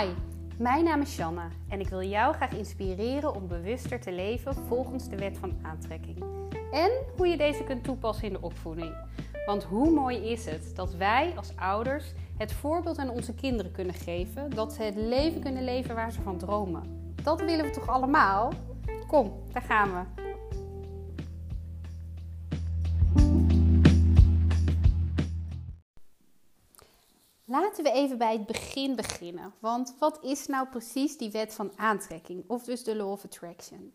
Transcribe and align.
Hi, 0.00 0.08
mijn 0.58 0.84
naam 0.84 1.00
is 1.00 1.12
Shanna 1.12 1.48
en 1.68 1.80
ik 1.80 1.88
wil 1.88 2.02
jou 2.02 2.34
graag 2.34 2.52
inspireren 2.52 3.34
om 3.34 3.48
bewuster 3.48 4.00
te 4.00 4.12
leven 4.12 4.54
volgens 4.54 5.08
de 5.08 5.16
wet 5.16 5.38
van 5.38 5.58
aantrekking. 5.62 6.24
En 6.70 6.90
hoe 7.16 7.26
je 7.26 7.36
deze 7.36 7.64
kunt 7.64 7.84
toepassen 7.84 8.26
in 8.26 8.32
de 8.32 8.40
opvoeding. 8.40 8.94
Want 9.46 9.64
hoe 9.64 9.90
mooi 9.90 10.16
is 10.16 10.44
het 10.44 10.76
dat 10.76 10.94
wij 10.94 11.32
als 11.36 11.56
ouders 11.56 12.12
het 12.36 12.52
voorbeeld 12.52 12.98
aan 12.98 13.10
onze 13.10 13.34
kinderen 13.34 13.72
kunnen 13.72 13.94
geven 13.94 14.50
dat 14.50 14.72
ze 14.72 14.82
het 14.82 14.96
leven 14.96 15.40
kunnen 15.40 15.64
leven 15.64 15.94
waar 15.94 16.12
ze 16.12 16.22
van 16.22 16.38
dromen. 16.38 17.12
Dat 17.22 17.40
willen 17.40 17.64
we 17.64 17.70
toch 17.70 17.88
allemaal? 17.88 18.52
Kom, 19.06 19.32
daar 19.52 19.62
gaan 19.62 19.90
we. 19.92 20.29
Laten 27.50 27.84
we 27.84 27.92
even 27.92 28.18
bij 28.18 28.32
het 28.32 28.46
begin 28.46 28.96
beginnen. 28.96 29.54
Want 29.58 29.94
wat 29.98 30.24
is 30.24 30.46
nou 30.46 30.68
precies 30.68 31.16
die 31.16 31.30
wet 31.30 31.54
van 31.54 31.72
aantrekking, 31.76 32.44
of 32.46 32.64
dus 32.64 32.84
de 32.84 32.96
Law 32.96 33.10
of 33.10 33.24
Attraction? 33.24 33.92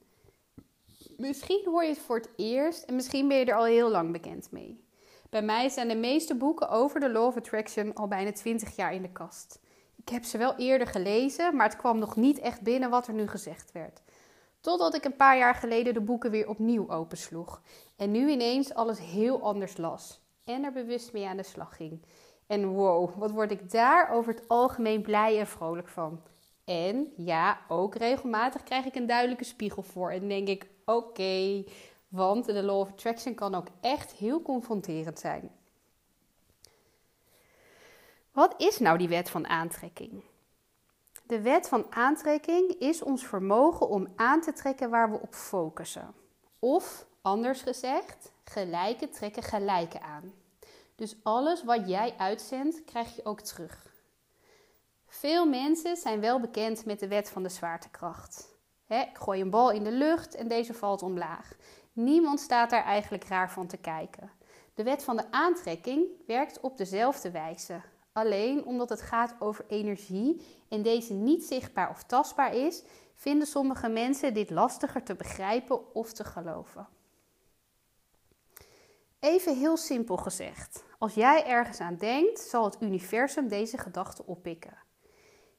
Misschien 1.18 1.62
hoor 1.66 1.84
je 1.84 1.90
het 1.90 2.00
voor 2.00 2.16
het 2.16 2.30
eerst 2.36 2.84
en 2.84 2.96
misschien 2.96 3.28
ben 3.28 3.38
je 3.38 3.46
er 3.46 3.56
al 3.56 3.64
heel 3.64 3.90
lang 3.90 4.12
bekend 4.12 4.52
mee. 4.52 4.84
Bij 5.30 5.42
mij 5.42 5.70
zijn 5.70 5.88
de 5.88 5.96
meeste 5.96 6.36
boeken 6.36 6.70
over 6.70 7.00
de 7.00 7.10
Law 7.10 7.26
of 7.26 7.38
Attraction 7.38 7.94
al 7.94 8.08
bijna 8.08 8.32
20 8.32 8.76
jaar 8.76 8.94
in 8.94 9.02
de 9.02 9.12
kast. 9.12 9.60
Ik 9.96 10.10
heb 10.10 10.24
ze 10.24 10.38
wel 10.38 10.56
eerder 10.56 10.88
gelezen, 10.88 11.56
maar 11.56 11.68
het 11.68 11.78
kwam 11.78 12.00
nog 12.00 12.16
niet 12.16 12.40
echt 12.40 12.62
binnen 12.62 12.90
wat 12.90 13.08
er 13.08 13.14
nu 13.14 13.28
gezegd 13.28 13.72
werd. 13.72 14.02
Totdat 14.60 14.96
ik 14.96 15.06
een 15.06 15.16
paar 15.16 15.38
jaar 15.38 15.56
geleden 15.56 15.94
de 15.94 16.02
boeken 16.02 16.32
weer 16.32 16.50
opnieuw 16.50 16.90
opensloeg. 16.90 17.62
En 17.96 18.12
nu 18.12 18.30
ineens 18.30 18.74
alles 18.74 19.00
heel 19.00 19.42
anders 19.42 19.78
las. 19.78 20.24
En 20.44 20.64
er 20.64 20.72
bewust 20.72 21.14
mee 21.14 21.28
aan 21.28 21.38
de 21.38 21.44
slag 21.44 21.76
ging. 21.76 22.06
En 22.48 22.68
wow, 22.68 23.18
wat 23.18 23.32
word 23.32 23.52
ik 23.52 23.72
daar 23.72 24.10
over 24.10 24.34
het 24.34 24.48
algemeen 24.48 25.02
blij 25.02 25.40
en 25.40 25.48
vrolijk 25.48 25.88
van. 25.88 26.22
En 26.66 27.14
ja, 27.18 27.60
ook 27.68 27.96
regelmatig 27.96 28.64
krijg 28.64 28.86
ik 28.86 28.96
een 28.96 29.06
duidelijke 29.06 29.44
spiegel 29.44 29.84
voor. 29.84 30.12
En 30.12 30.28
denk 30.28 30.48
ik, 30.48 30.68
oké, 30.86 31.64
want 32.08 32.46
de 32.46 32.64
law 32.64 32.80
of 32.80 32.90
attraction 32.90 33.36
kan 33.36 33.56
ook 33.56 33.68
echt 33.82 34.12
heel 34.12 34.42
confronterend 34.42 35.20
zijn. 35.20 35.52
Wat 38.32 38.54
is 38.58 38.80
nou 38.80 38.98
die 38.98 39.08
wet 39.08 39.30
van 39.30 39.48
aantrekking? 39.48 40.24
De 41.24 41.42
wet 41.42 41.68
van 41.68 41.86
aantrekking 41.90 42.70
is 42.80 43.04
ons 43.04 43.26
vermogen 43.26 43.90
om 43.90 44.08
aan 44.16 44.42
te 44.42 44.54
trekken 44.54 44.90
waar 44.90 45.12
we 45.12 45.22
op 45.22 45.34
focussen. 45.34 46.14
Of 46.60 47.06
anders 47.22 47.62
gezegd, 47.62 48.32
gelijke 48.44 49.10
trekken 49.10 49.44
gelijke 49.44 50.02
aan. 50.02 50.34
Dus 50.96 51.16
alles 51.24 51.64
wat 51.64 51.88
jij 51.88 52.14
uitzendt, 52.18 52.84
krijg 52.84 53.16
je 53.16 53.26
ook 53.26 53.42
terug. 53.42 53.94
Veel 55.08 55.46
mensen 55.46 55.96
zijn 55.96 56.20
wel 56.20 56.40
bekend 56.40 56.86
met 56.86 57.00
de 57.00 57.08
wet 57.08 57.30
van 57.30 57.44
de 57.44 57.50
zwaartekracht. 57.50 58.58
ik 58.88 59.18
gooi 59.18 59.42
een 59.42 59.50
bal 59.50 59.72
in 59.72 59.84
de 59.84 59.92
lucht 59.92 60.36
en 60.36 60.48
deze 60.48 60.74
valt 60.74 61.02
omlaag. 61.02 61.56
Niemand 61.94 62.40
staat 62.40 62.70
daar 62.70 62.84
eigenlijk 62.84 63.24
raar 63.24 63.52
van 63.52 63.68
te 63.68 63.78
kijken. 63.78 64.32
De 64.74 64.84
wet 64.84 65.04
van 65.04 65.16
de 65.16 65.32
aantrekking 65.32 66.08
werkt 66.28 66.60
op 66.60 66.78
dezelfde 66.78 67.32
wijze. 67.32 67.82
Alleen 68.12 68.66
omdat 68.66 68.90
het 68.90 69.02
gaat 69.02 69.36
over 69.40 69.66
energie 69.68 70.42
en 70.70 70.82
deze 70.82 71.14
niet 71.14 71.44
zichtbaar 71.44 71.90
of 71.90 72.04
tastbaar 72.04 72.54
is, 72.54 72.84
vinden 73.14 73.48
sommige 73.48 73.88
mensen 73.88 74.34
dit 74.34 74.50
lastiger 74.50 75.04
te 75.04 75.16
begrijpen 75.16 75.96
of 75.96 76.14
te 76.14 76.24
geloven. 76.24 76.88
Even 79.26 79.58
heel 79.58 79.78
simpel 79.78 80.18
gezegd. 80.18 80.84
Als 80.98 81.14
jij 81.14 81.46
ergens 81.46 81.80
aan 81.80 81.96
denkt, 81.96 82.40
zal 82.40 82.64
het 82.64 82.78
universum 82.80 83.48
deze 83.48 83.78
gedachte 83.78 84.26
oppikken. 84.26 84.78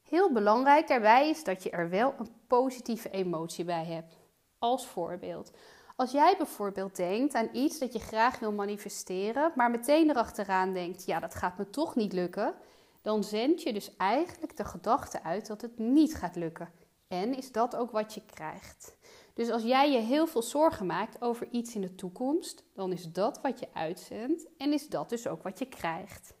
Heel 0.03 0.31
belangrijk 0.31 0.87
daarbij 0.87 1.29
is 1.29 1.43
dat 1.43 1.63
je 1.63 1.69
er 1.69 1.89
wel 1.89 2.13
een 2.19 2.31
positieve 2.47 3.09
emotie 3.09 3.65
bij 3.65 3.85
hebt. 3.85 4.17
Als 4.59 4.87
voorbeeld. 4.87 5.51
Als 5.95 6.11
jij 6.11 6.35
bijvoorbeeld 6.37 6.95
denkt 6.95 7.33
aan 7.33 7.49
iets 7.51 7.79
dat 7.79 7.93
je 7.93 7.99
graag 7.99 8.39
wil 8.39 8.51
manifesteren, 8.51 9.51
maar 9.55 9.71
meteen 9.71 10.09
erachteraan 10.09 10.73
denkt: 10.73 11.05
ja, 11.05 11.19
dat 11.19 11.35
gaat 11.35 11.57
me 11.57 11.69
toch 11.69 11.95
niet 11.95 12.13
lukken, 12.13 12.55
dan 13.01 13.23
zend 13.23 13.61
je 13.61 13.73
dus 13.73 13.95
eigenlijk 13.95 14.57
de 14.57 14.65
gedachte 14.65 15.23
uit 15.23 15.47
dat 15.47 15.61
het 15.61 15.79
niet 15.79 16.15
gaat 16.15 16.35
lukken. 16.35 16.71
En 17.07 17.37
is 17.37 17.51
dat 17.51 17.75
ook 17.75 17.91
wat 17.91 18.13
je 18.13 18.21
krijgt? 18.25 18.96
Dus 19.37 19.49
als 19.49 19.63
jij 19.63 19.91
je 19.91 19.97
heel 19.97 20.27
veel 20.27 20.41
zorgen 20.41 20.85
maakt 20.85 21.21
over 21.21 21.47
iets 21.51 21.75
in 21.75 21.81
de 21.81 21.95
toekomst, 21.95 22.63
dan 22.73 22.91
is 22.91 23.11
dat 23.11 23.41
wat 23.41 23.59
je 23.59 23.67
uitzendt 23.73 24.47
en 24.57 24.73
is 24.73 24.87
dat 24.87 25.09
dus 25.09 25.27
ook 25.27 25.43
wat 25.43 25.59
je 25.59 25.65
krijgt. 25.65 26.33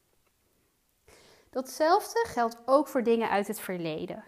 Datzelfde 1.49 2.25
geldt 2.27 2.57
ook 2.65 2.87
voor 2.87 3.03
dingen 3.03 3.29
uit 3.29 3.47
het 3.47 3.59
verleden. 3.59 4.23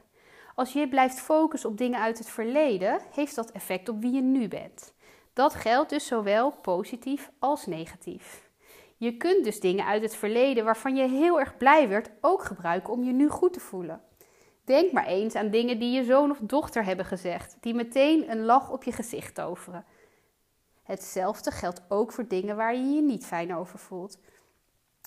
Als 0.56 0.74
je 0.74 0.90
blijft 0.90 1.20
focussen 1.20 1.70
op 1.70 1.78
dingen 1.78 2.00
uit 2.00 2.18
het 2.18 2.30
verleden, 2.30 3.02
heeft 3.12 3.36
dat 3.36 3.52
effect 3.52 3.90
op 3.90 4.02
wie 4.02 4.14
je 4.14 4.22
nu 4.22 4.48
bent. 4.48 4.94
Dat 5.34 5.56
geldt 5.56 5.90
dus 5.90 6.08
zowel 6.08 6.52
positief 6.52 7.32
als 7.40 7.66
negatief. 7.66 8.50
Je 8.98 9.18
kunt 9.18 9.44
dus 9.44 9.60
dingen 9.60 9.86
uit 9.86 10.02
het 10.02 10.16
verleden 10.16 10.66
waarvan 10.66 10.96
je 10.96 11.08
heel 11.08 11.40
erg 11.40 11.58
blij 11.58 11.88
werd 11.88 12.10
ook 12.22 12.44
gebruiken 12.44 12.94
om 12.94 13.04
je 13.04 13.12
nu 13.12 13.30
goed 13.30 13.54
te 13.54 13.60
voelen. 13.60 14.02
Denk 14.70 14.92
maar 14.92 15.06
eens 15.06 15.36
aan 15.36 15.50
dingen 15.50 15.80
die 15.80 15.92
je 15.92 16.04
zoon 16.04 16.32
of 16.32 16.38
dochter 16.42 16.86
hebben 16.86 17.06
gezegd, 17.06 17.58
die 17.60 17.74
meteen 17.74 18.32
een 18.32 18.46
lach 18.46 18.72
op 18.72 18.84
je 18.84 18.92
gezicht 18.92 19.36
toveren. 19.36 19.86
Hetzelfde 20.84 21.52
geldt 21.52 21.82
ook 21.88 22.12
voor 22.12 22.28
dingen 22.28 22.56
waar 22.56 22.76
je 22.76 22.94
je 22.94 23.02
niet 23.02 23.26
fijn 23.26 23.56
over 23.56 23.80
voelt. 23.80 24.20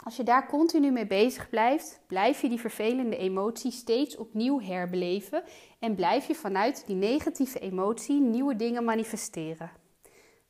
Als 0.04 0.16
je 0.16 0.22
daar 0.22 0.48
continu 0.48 0.90
mee 0.90 1.06
bezig 1.06 1.48
blijft, 1.48 2.00
blijf 2.06 2.40
je 2.40 2.48
die 2.48 2.60
vervelende 2.60 3.16
emotie 3.16 3.70
steeds 3.70 4.16
opnieuw 4.16 4.60
herbeleven 4.60 5.42
en 5.78 5.94
blijf 5.94 6.26
je 6.26 6.34
vanuit 6.34 6.86
die 6.86 6.96
negatieve 6.96 7.58
emotie 7.58 8.20
nieuwe 8.20 8.56
dingen 8.56 8.84
manifesteren. 8.84 9.70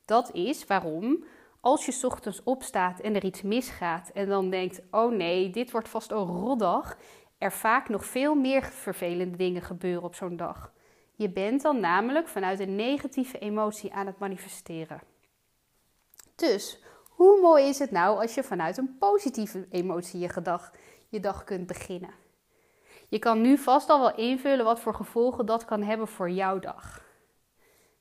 Dat 0.04 0.30
is 0.32 0.66
waarom, 0.66 1.24
als 1.60 1.86
je 1.86 2.06
ochtends 2.06 2.42
opstaat 2.42 3.00
en 3.00 3.14
er 3.14 3.24
iets 3.24 3.42
misgaat 3.42 4.10
en 4.14 4.28
dan 4.28 4.50
denkt: 4.50 4.82
oh 4.90 5.12
nee, 5.12 5.50
dit 5.50 5.70
wordt 5.70 5.88
vast 5.88 6.10
een 6.10 6.26
rotdag, 6.26 6.96
er 7.42 7.52
vaak 7.52 7.88
nog 7.88 8.04
veel 8.04 8.34
meer 8.34 8.62
vervelende 8.62 9.36
dingen 9.36 9.62
gebeuren 9.62 10.02
op 10.02 10.14
zo'n 10.14 10.36
dag. 10.36 10.72
Je 11.14 11.30
bent 11.30 11.62
dan 11.62 11.80
namelijk 11.80 12.28
vanuit 12.28 12.60
een 12.60 12.76
negatieve 12.76 13.38
emotie 13.38 13.92
aan 13.92 14.06
het 14.06 14.18
manifesteren. 14.18 15.00
Dus 16.34 16.78
hoe 17.08 17.40
mooi 17.40 17.68
is 17.68 17.78
het 17.78 17.90
nou 17.90 18.20
als 18.20 18.34
je 18.34 18.42
vanuit 18.42 18.76
een 18.76 18.96
positieve 18.98 19.66
emotie 19.70 20.20
je, 20.20 20.42
je 21.08 21.20
dag 21.20 21.44
kunt 21.44 21.66
beginnen? 21.66 22.14
Je 23.08 23.18
kan 23.18 23.40
nu 23.40 23.58
vast 23.58 23.88
al 23.88 24.00
wel 24.00 24.14
invullen 24.14 24.64
wat 24.64 24.80
voor 24.80 24.94
gevolgen 24.94 25.46
dat 25.46 25.64
kan 25.64 25.82
hebben 25.82 26.08
voor 26.08 26.30
jouw 26.30 26.58
dag. 26.58 27.02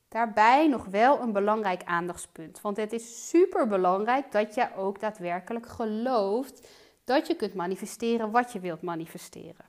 Daarbij 0.08 0.68
nog 0.68 0.84
wel 0.84 1.20
een 1.20 1.32
belangrijk 1.32 1.84
aandachtspunt, 1.84 2.60
want 2.60 2.76
het 2.76 2.92
is 2.92 3.28
super 3.28 3.68
belangrijk 3.68 4.32
dat 4.32 4.54
je 4.54 4.68
ook 4.76 5.00
daadwerkelijk 5.00 5.66
gelooft 5.66 6.68
dat 7.04 7.26
je 7.26 7.34
kunt 7.34 7.54
manifesteren 7.54 8.30
wat 8.30 8.52
je 8.52 8.60
wilt 8.60 8.82
manifesteren. 8.82 9.66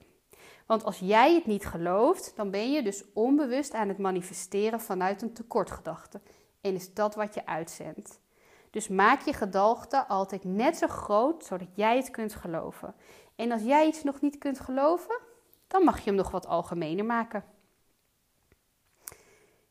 Want 0.65 0.83
als 0.83 0.99
jij 0.99 1.33
het 1.33 1.45
niet 1.45 1.65
gelooft, 1.65 2.33
dan 2.35 2.51
ben 2.51 2.71
je 2.71 2.83
dus 2.83 3.03
onbewust 3.13 3.73
aan 3.73 3.87
het 3.87 3.97
manifesteren 3.97 4.81
vanuit 4.81 5.21
een 5.21 5.33
tekortgedachte. 5.33 6.21
En 6.61 6.73
is 6.73 6.93
dat 6.93 7.15
wat 7.15 7.33
je 7.33 7.45
uitzendt. 7.45 8.21
Dus 8.69 8.87
maak 8.87 9.21
je 9.21 9.33
gedachten 9.33 10.07
altijd 10.07 10.43
net 10.43 10.77
zo 10.77 10.87
groot, 10.87 11.45
zodat 11.45 11.67
jij 11.75 11.97
het 11.97 12.09
kunt 12.09 12.35
geloven. 12.35 12.95
En 13.35 13.51
als 13.51 13.61
jij 13.61 13.87
iets 13.87 14.03
nog 14.03 14.21
niet 14.21 14.37
kunt 14.37 14.59
geloven, 14.59 15.19
dan 15.67 15.83
mag 15.83 15.97
je 15.97 16.05
hem 16.05 16.15
nog 16.15 16.31
wat 16.31 16.47
algemener 16.47 17.05
maken. 17.05 17.43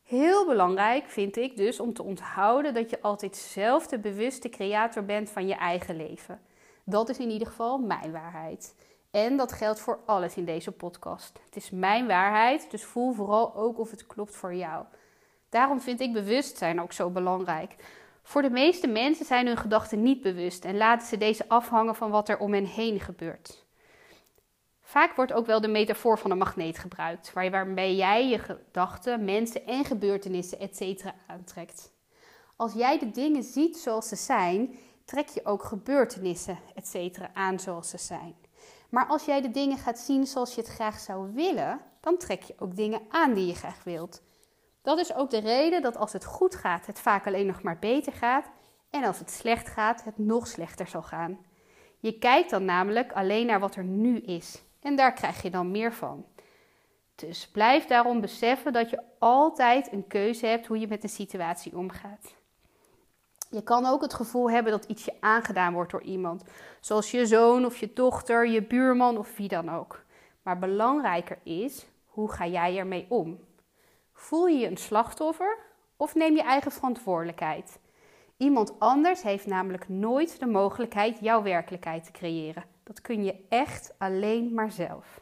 Heel 0.03 0.47
belangrijk 0.47 1.09
vind 1.09 1.37
ik 1.37 1.57
dus 1.57 1.81
om 1.81 1.93
te 1.93 2.03
onthouden 2.03 2.75
dat 2.75 2.91
je 2.91 3.01
altijd 3.01 3.37
zelf 3.37 3.87
de 3.87 3.99
bewuste 3.99 4.49
creator 4.49 5.05
bent 5.05 5.31
van 5.31 5.47
je 5.47 5.55
eigen 5.55 5.97
leven. 5.97 6.41
Dat 6.85 7.09
is 7.09 7.19
in 7.19 7.31
ieder 7.31 7.47
geval 7.49 7.79
mijn 7.79 8.13
waarheid. 8.13 8.75
En 9.11 9.37
dat 9.37 9.53
geldt 9.53 9.81
voor 9.81 9.99
alles 10.07 10.37
in 10.37 10.45
deze 10.45 10.73
podcast. 10.73 11.41
Het 11.45 11.57
is 11.57 11.71
mijn 11.71 12.07
waarheid, 12.07 12.71
dus 12.71 12.85
voel 12.85 13.13
vooral 13.13 13.55
ook 13.55 13.79
of 13.79 13.91
het 13.91 14.07
klopt 14.07 14.37
voor 14.37 14.55
jou. 14.55 14.85
Daarom 15.49 15.81
vind 15.81 16.01
ik 16.01 16.13
bewustzijn 16.13 16.81
ook 16.81 16.93
zo 16.93 17.11
belangrijk. 17.11 17.77
Voor 18.23 18.43
de 18.43 18.51
meeste 18.51 18.87
mensen 18.87 19.27
zijn 19.27 19.47
hun 19.47 19.57
gedachten 19.57 20.03
niet 20.03 20.23
bewust 20.23 20.65
en 20.65 20.77
laten 20.77 21.07
ze 21.07 21.19
deze 21.19 21.49
afhangen 21.49 21.95
van 21.95 22.11
wat 22.11 22.29
er 22.29 22.39
om 22.39 22.53
hen 22.53 22.65
heen 22.65 23.01
gebeurt. 23.01 23.65
Vaak 24.81 25.17
wordt 25.17 25.33
ook 25.33 25.47
wel 25.47 25.61
de 25.61 25.69
metafoor 25.69 26.19
van 26.19 26.31
een 26.31 26.39
magneet 26.39 26.79
gebruikt, 26.79 27.33
waarbij 27.33 27.95
jij 27.95 28.29
je 28.29 28.39
gedachten, 28.39 29.25
mensen 29.25 29.67
en 29.67 29.85
gebeurtenissen 29.85 30.61
etc. 30.61 31.05
aantrekt. 31.27 31.93
Als 32.57 32.73
jij 32.73 32.99
de 32.99 33.11
dingen 33.11 33.43
ziet 33.43 33.77
zoals 33.77 34.09
ze 34.09 34.17
zijn, 34.17 34.75
trek 35.05 35.29
je 35.29 35.45
ook 35.45 35.65
gebeurtenissen, 35.65 36.59
etc. 36.75 37.19
aan 37.35 37.61
zoals 37.61 37.91
ze 37.91 37.99
zijn. 37.99 38.35
Maar 38.89 39.07
als 39.07 39.25
jij 39.25 39.41
de 39.41 39.51
dingen 39.51 39.79
gaat 39.79 39.99
zien 39.99 40.27
zoals 40.27 40.55
je 40.55 40.61
het 40.61 40.71
graag 40.71 40.99
zou 40.99 41.33
willen, 41.33 41.81
dan 42.01 42.17
trek 42.17 42.43
je 42.43 42.55
ook 42.59 42.77
dingen 42.77 43.01
aan 43.09 43.35
die 43.35 43.47
je 43.47 43.55
graag 43.55 43.85
wilt. 43.85 44.23
Dat 44.83 44.99
is 44.99 45.15
ook 45.15 45.31
de 45.31 45.39
reden 45.39 45.83
dat 45.83 45.97
als 45.97 46.13
het 46.13 46.25
goed 46.25 46.55
gaat, 46.55 46.87
het 46.87 47.01
vaak 47.01 47.27
alleen 47.27 47.47
nog 47.47 47.63
maar 47.63 47.79
beter 47.79 48.13
gaat. 48.13 48.51
En 48.91 49.05
als 49.05 49.19
het 49.19 49.31
slecht 49.31 49.69
gaat, 49.69 50.05
het 50.05 50.19
nog 50.19 50.47
slechter 50.47 50.87
zal 50.87 51.03
gaan. 51.03 51.39
Je 51.99 52.19
kijkt 52.19 52.51
dan 52.51 52.65
namelijk 52.65 53.13
alleen 53.13 53.47
naar 53.47 53.61
wat 53.61 53.75
er 53.75 53.85
nu 53.85 54.19
is. 54.19 54.63
En 54.81 54.97
daar 54.97 55.13
krijg 55.13 55.43
je 55.43 55.51
dan 55.51 55.71
meer 55.71 55.93
van. 55.93 56.27
Dus 57.15 57.49
blijf 57.49 57.87
daarom 57.87 58.21
beseffen 58.21 58.73
dat 58.73 58.91
je 58.91 59.03
altijd 59.19 59.93
een 59.93 60.07
keuze 60.07 60.47
hebt 60.47 60.67
hoe 60.67 60.79
je 60.79 60.87
met 60.87 61.03
een 61.03 61.09
situatie 61.09 61.77
omgaat. 61.77 62.35
Je 63.53 63.63
kan 63.63 63.87
ook 63.87 64.03
het 64.03 64.15
gevoel 64.15 64.51
hebben 64.51 64.73
dat 64.73 64.85
iets 64.85 65.05
je 65.05 65.15
aangedaan 65.21 65.73
wordt 65.73 65.91
door 65.91 66.03
iemand, 66.03 66.45
zoals 66.81 67.11
je 67.11 67.27
zoon 67.27 67.65
of 67.65 67.77
je 67.77 67.93
dochter, 67.93 68.49
je 68.49 68.63
buurman 68.63 69.19
of 69.19 69.37
wie 69.37 69.49
dan 69.49 69.71
ook. 69.71 70.03
Maar 70.43 70.59
belangrijker 70.59 71.39
is, 71.43 71.87
hoe 72.07 72.33
ga 72.33 72.47
jij 72.47 72.79
ermee 72.79 73.07
om? 73.09 73.39
Voel 74.13 74.47
je 74.47 74.59
je 74.59 74.67
een 74.67 74.77
slachtoffer 74.77 75.59
of 75.97 76.15
neem 76.15 76.37
je 76.37 76.43
eigen 76.43 76.73
verantwoordelijkheid? 76.73 77.79
Iemand 78.37 78.79
anders 78.79 79.23
heeft 79.23 79.47
namelijk 79.47 79.89
nooit 79.89 80.41
de 80.41 80.47
mogelijkheid 80.47 81.19
jouw 81.21 81.43
werkelijkheid 81.43 82.05
te 82.05 82.13
creëren. 82.13 82.65
Dat 82.83 83.01
kun 83.01 83.25
je 83.25 83.45
echt 83.49 83.95
alleen 83.99 84.55
maar 84.55 84.71
zelf. 84.71 85.21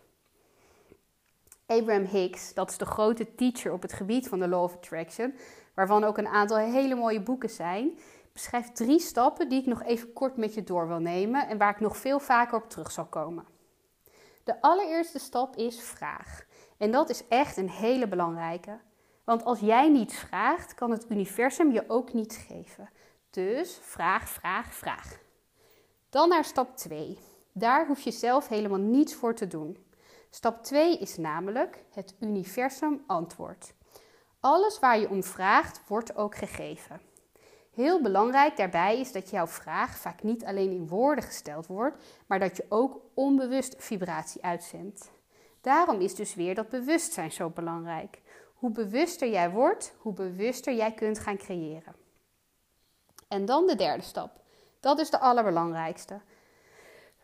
Abraham 1.67 2.05
Hicks, 2.05 2.55
dat 2.55 2.71
is 2.71 2.79
de 2.79 2.85
grote 2.85 3.35
teacher 3.35 3.73
op 3.73 3.83
het 3.83 3.93
gebied 3.93 4.29
van 4.29 4.39
de 4.39 4.49
Law 4.49 4.63
of 4.63 4.75
Attraction, 4.75 5.35
waarvan 5.75 6.05
ook 6.05 6.19
een 6.19 6.29
aantal 6.29 6.57
hele 6.57 6.95
mooie 6.95 7.21
boeken 7.21 7.51
zijn, 7.51 7.99
beschrijft 8.33 8.77
drie 8.77 9.01
stappen 9.01 9.49
die 9.49 9.61
ik 9.61 9.67
nog 9.67 9.83
even 9.83 10.13
kort 10.13 10.37
met 10.37 10.55
je 10.55 10.65
door 10.65 10.89
wil 10.89 10.99
nemen 10.99 11.49
en 11.49 11.59
waar 11.59 11.71
ik 11.71 11.81
nog 11.81 11.97
veel 11.97 12.19
vaker 12.19 12.59
op 12.59 12.71
terug 12.71 12.91
zal 12.91 13.07
komen. 13.07 13.47
De 14.45 14.61
allereerste 14.61 15.19
stap 15.19 15.57
is 15.57 15.81
vraag. 15.81 16.45
En 16.79 16.91
dat 16.91 17.11
is 17.11 17.29
echt 17.29 17.57
een 17.57 17.71
hele 17.71 18.09
belangrijke. 18.09 18.81
Want 19.25 19.45
als 19.45 19.61
jij 19.61 19.89
niets 19.89 20.17
vraagt, 20.17 20.75
kan 20.75 20.91
het 20.91 21.11
universum 21.11 21.73
je 21.73 21.85
ook 21.89 22.13
niets 22.13 22.37
geven. 22.37 22.91
Dus 23.31 23.79
vraag, 23.83 24.29
vraag, 24.29 24.75
vraag. 24.75 25.19
Dan 26.09 26.29
naar 26.29 26.45
stap 26.45 26.77
2. 26.77 27.19
Daar 27.53 27.87
hoef 27.87 28.01
je 28.01 28.11
zelf 28.11 28.49
helemaal 28.49 28.79
niets 28.79 29.15
voor 29.15 29.35
te 29.35 29.47
doen. 29.47 29.87
Stap 30.31 30.65
2 30.65 30.99
is 30.99 31.17
namelijk 31.17 31.85
het 31.91 32.15
universum 32.21 33.03
antwoord. 33.07 33.75
Alles 34.41 34.79
waar 34.79 34.99
je 34.99 35.09
om 35.09 35.23
vraagt, 35.23 35.81
wordt 35.87 36.17
ook 36.17 36.35
gegeven. 36.35 37.01
Heel 37.81 38.01
belangrijk 38.01 38.57
daarbij 38.57 39.01
is 39.01 39.13
dat 39.13 39.31
jouw 39.31 39.47
vraag 39.47 39.97
vaak 39.97 40.23
niet 40.23 40.45
alleen 40.45 40.71
in 40.71 40.89
woorden 40.89 41.25
gesteld 41.25 41.67
wordt, 41.67 42.05
maar 42.27 42.39
dat 42.39 42.57
je 42.57 42.67
ook 42.69 43.01
onbewust 43.15 43.75
vibratie 43.79 44.43
uitzendt. 44.43 45.11
Daarom 45.61 46.01
is 46.01 46.15
dus 46.15 46.35
weer 46.35 46.55
dat 46.55 46.69
bewustzijn 46.69 47.33
zo 47.33 47.51
belangrijk. 47.51 48.21
Hoe 48.55 48.71
bewuster 48.71 49.29
jij 49.29 49.51
wordt, 49.51 49.95
hoe 49.99 50.13
bewuster 50.13 50.75
jij 50.75 50.93
kunt 50.93 51.19
gaan 51.19 51.37
creëren. 51.37 51.95
En 53.29 53.45
dan 53.45 53.67
de 53.67 53.77
derde 53.77 54.03
stap. 54.03 54.41
Dat 54.81 54.99
is 54.99 55.11
de 55.11 55.19
allerbelangrijkste. 55.19 56.21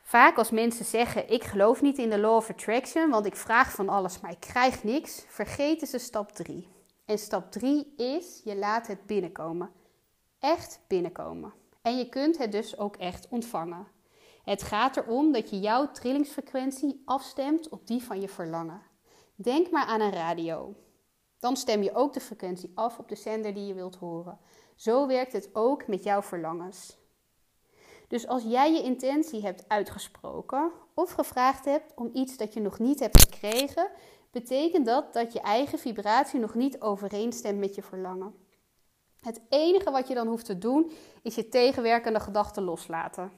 Vaak 0.02 0.36
als 0.38 0.50
mensen 0.50 0.84
zeggen: 0.84 1.30
Ik 1.30 1.44
geloof 1.44 1.82
niet 1.82 1.98
in 1.98 2.10
de 2.10 2.18
law 2.18 2.36
of 2.36 2.50
attraction, 2.50 3.10
want 3.10 3.26
ik 3.26 3.36
vraag 3.36 3.70
van 3.70 3.88
alles, 3.88 4.20
maar 4.20 4.30
ik 4.30 4.40
krijg 4.40 4.84
niks, 4.84 5.24
vergeten 5.28 5.86
ze 5.86 5.98
stap 5.98 6.32
3. 6.32 6.68
En 7.04 7.18
stap 7.18 7.52
3 7.52 7.94
is: 7.96 8.40
je 8.44 8.56
laat 8.56 8.86
het 8.86 9.06
binnenkomen. 9.06 9.84
Echt 10.38 10.80
binnenkomen. 10.86 11.52
En 11.82 11.96
je 11.96 12.08
kunt 12.08 12.38
het 12.38 12.52
dus 12.52 12.78
ook 12.78 12.96
echt 12.96 13.28
ontvangen. 13.28 13.86
Het 14.44 14.62
gaat 14.62 14.96
erom 14.96 15.32
dat 15.32 15.50
je 15.50 15.60
jouw 15.60 15.90
trillingsfrequentie 15.90 17.02
afstemt 17.04 17.68
op 17.68 17.86
die 17.86 18.02
van 18.02 18.20
je 18.20 18.28
verlangen. 18.28 18.82
Denk 19.34 19.70
maar 19.70 19.86
aan 19.86 20.00
een 20.00 20.12
radio. 20.12 20.74
Dan 21.38 21.56
stem 21.56 21.82
je 21.82 21.94
ook 21.94 22.12
de 22.12 22.20
frequentie 22.20 22.72
af 22.74 22.98
op 22.98 23.08
de 23.08 23.14
zender 23.14 23.54
die 23.54 23.66
je 23.66 23.74
wilt 23.74 23.96
horen. 23.96 24.38
Zo 24.74 25.06
werkt 25.06 25.32
het 25.32 25.50
ook 25.52 25.86
met 25.86 26.02
jouw 26.02 26.22
verlangens. 26.22 26.98
Dus 28.08 28.26
als 28.26 28.42
jij 28.42 28.72
je 28.72 28.82
intentie 28.82 29.42
hebt 29.42 29.68
uitgesproken 29.68 30.72
of 30.94 31.10
gevraagd 31.10 31.64
hebt 31.64 31.92
om 31.94 32.10
iets 32.12 32.36
dat 32.36 32.54
je 32.54 32.60
nog 32.60 32.78
niet 32.78 33.00
hebt 33.00 33.20
gekregen, 33.20 33.90
betekent 34.30 34.86
dat 34.86 35.12
dat 35.12 35.32
je 35.32 35.40
eigen 35.40 35.78
vibratie 35.78 36.40
nog 36.40 36.54
niet 36.54 36.80
overeenstemt 36.80 37.58
met 37.58 37.74
je 37.74 37.82
verlangen. 37.82 38.45
Het 39.26 39.40
enige 39.48 39.90
wat 39.90 40.08
je 40.08 40.14
dan 40.14 40.26
hoeft 40.26 40.44
te 40.44 40.58
doen 40.58 40.92
is 41.22 41.34
je 41.34 41.48
tegenwerkende 41.48 42.20
gedachten 42.20 42.62
loslaten. 42.62 43.32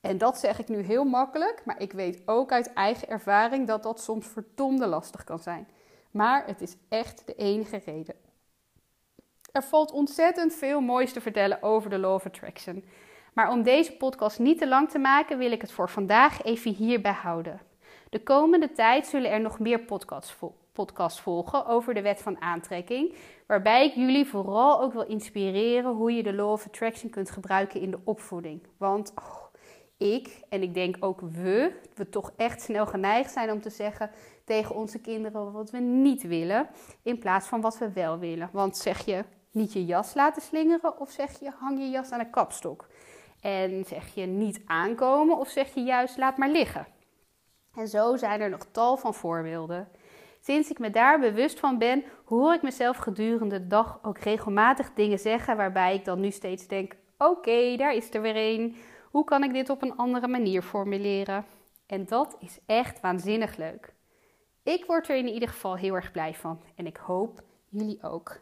En 0.00 0.18
dat 0.18 0.38
zeg 0.38 0.58
ik 0.58 0.68
nu 0.68 0.80
heel 0.80 1.04
makkelijk, 1.04 1.62
maar 1.64 1.80
ik 1.80 1.92
weet 1.92 2.22
ook 2.26 2.52
uit 2.52 2.72
eigen 2.72 3.08
ervaring 3.08 3.66
dat 3.66 3.82
dat 3.82 4.00
soms 4.00 4.26
verdomde 4.26 4.86
lastig 4.86 5.24
kan 5.24 5.38
zijn. 5.38 5.68
Maar 6.10 6.46
het 6.46 6.60
is 6.60 6.76
echt 6.88 7.22
de 7.26 7.34
enige 7.34 7.82
reden. 7.84 8.14
Er 9.52 9.62
valt 9.62 9.92
ontzettend 9.92 10.54
veel 10.54 10.80
moois 10.80 11.12
te 11.12 11.20
vertellen 11.20 11.62
over 11.62 11.90
de 11.90 11.98
Law 11.98 12.14
of 12.14 12.26
Attraction. 12.26 12.84
Maar 13.34 13.50
om 13.50 13.62
deze 13.62 13.92
podcast 13.92 14.38
niet 14.38 14.58
te 14.58 14.68
lang 14.68 14.90
te 14.90 14.98
maken, 14.98 15.38
wil 15.38 15.52
ik 15.52 15.60
het 15.60 15.72
voor 15.72 15.90
vandaag 15.90 16.42
even 16.42 16.72
hierbij 16.74 17.12
houden. 17.12 17.60
De 18.08 18.22
komende 18.22 18.72
tijd 18.72 19.06
zullen 19.06 19.30
er 19.30 19.40
nog 19.40 19.58
meer 19.58 19.80
podcasts, 19.80 20.36
podcasts 20.72 21.20
volgen 21.20 21.66
over 21.66 21.94
de 21.94 22.02
wet 22.02 22.22
van 22.22 22.40
aantrekking, 22.40 23.14
waarbij 23.46 23.86
ik 23.86 23.94
jullie 23.94 24.26
vooral 24.26 24.80
ook 24.80 24.92
wil 24.92 25.06
inspireren 25.06 25.92
hoe 25.92 26.12
je 26.12 26.22
de 26.22 26.34
Law 26.34 26.50
of 26.50 26.66
Attraction 26.66 27.10
kunt 27.10 27.30
gebruiken 27.30 27.80
in 27.80 27.90
de 27.90 28.00
opvoeding. 28.04 28.66
Want 28.76 29.12
oh, 29.14 29.40
ik 29.96 30.40
en 30.48 30.62
ik 30.62 30.74
denk 30.74 30.96
ook 31.00 31.20
we, 31.20 31.72
we 31.94 32.08
toch 32.08 32.32
echt 32.36 32.62
snel 32.62 32.86
geneigd 32.86 33.32
zijn 33.32 33.50
om 33.50 33.60
te 33.60 33.70
zeggen 33.70 34.10
tegen 34.44 34.74
onze 34.74 35.00
kinderen 35.00 35.52
wat 35.52 35.70
we 35.70 35.78
niet 35.78 36.22
willen, 36.22 36.68
in 37.02 37.18
plaats 37.18 37.46
van 37.46 37.60
wat 37.60 37.78
we 37.78 37.92
wel 37.92 38.18
willen. 38.18 38.48
Want 38.52 38.76
zeg 38.76 39.04
je 39.04 39.24
niet 39.50 39.72
je 39.72 39.84
jas 39.84 40.14
laten 40.14 40.42
slingeren 40.42 41.00
of 41.00 41.10
zeg 41.10 41.40
je 41.40 41.50
hang 41.58 41.78
je 41.78 41.90
jas 41.90 42.10
aan 42.10 42.20
een 42.20 42.30
kapstok? 42.30 42.88
En 43.40 43.84
zeg 43.84 44.14
je 44.14 44.26
niet 44.26 44.62
aankomen 44.64 45.38
of 45.38 45.48
zeg 45.48 45.74
je 45.74 45.82
juist 45.82 46.16
laat 46.16 46.36
maar 46.36 46.50
liggen? 46.50 46.86
En 47.74 47.88
zo 47.88 48.16
zijn 48.16 48.40
er 48.40 48.50
nog 48.50 48.66
tal 48.70 48.96
van 48.96 49.14
voorbeelden. 49.14 49.88
Sinds 50.40 50.70
ik 50.70 50.78
me 50.78 50.90
daar 50.90 51.20
bewust 51.20 51.58
van 51.58 51.78
ben, 51.78 52.04
hoor 52.24 52.54
ik 52.54 52.62
mezelf 52.62 52.96
gedurende 52.96 53.60
de 53.60 53.66
dag 53.66 53.98
ook 54.02 54.18
regelmatig 54.18 54.92
dingen 54.92 55.18
zeggen 55.18 55.56
waarbij 55.56 55.94
ik 55.94 56.04
dan 56.04 56.20
nu 56.20 56.30
steeds 56.30 56.66
denk: 56.66 56.96
oké, 57.18 57.76
daar 57.76 57.94
is 57.94 58.14
er 58.14 58.22
weer 58.22 58.36
een. 58.36 58.76
Hoe 59.10 59.24
kan 59.24 59.44
ik 59.44 59.52
dit 59.52 59.70
op 59.70 59.82
een 59.82 59.96
andere 59.96 60.28
manier 60.28 60.62
formuleren? 60.62 61.44
En 61.86 62.06
dat 62.06 62.36
is 62.40 62.58
echt 62.66 63.00
waanzinnig 63.00 63.56
leuk. 63.56 63.94
Ik 64.62 64.84
word 64.84 65.08
er 65.08 65.16
in 65.16 65.28
ieder 65.28 65.48
geval 65.48 65.76
heel 65.76 65.94
erg 65.94 66.10
blij 66.10 66.34
van 66.34 66.60
en 66.74 66.86
ik 66.86 66.96
hoop 66.96 67.42
jullie 67.68 68.02
ook. 68.02 68.40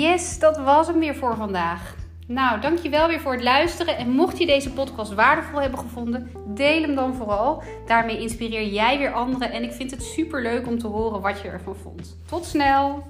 Yes, 0.00 0.38
dat 0.38 0.58
was 0.58 0.86
hem 0.86 0.98
weer 0.98 1.14
voor 1.14 1.36
vandaag. 1.36 1.94
Nou, 2.26 2.60
dankjewel 2.60 3.08
weer 3.08 3.20
voor 3.20 3.32
het 3.32 3.42
luisteren. 3.42 3.96
En 3.96 4.10
mocht 4.10 4.38
je 4.38 4.46
deze 4.46 4.72
podcast 4.72 5.14
waardevol 5.14 5.60
hebben 5.60 5.78
gevonden, 5.78 6.30
deel 6.46 6.82
hem 6.82 6.94
dan 6.94 7.14
vooral. 7.14 7.62
Daarmee 7.86 8.20
inspireer 8.20 8.66
jij 8.66 8.98
weer 8.98 9.12
anderen. 9.12 9.52
En 9.52 9.62
ik 9.62 9.72
vind 9.72 9.90
het 9.90 10.02
super 10.02 10.42
leuk 10.42 10.66
om 10.66 10.78
te 10.78 10.86
horen 10.86 11.20
wat 11.20 11.40
je 11.40 11.48
ervan 11.48 11.76
vond. 11.76 12.16
Tot 12.28 12.44
snel! 12.44 13.02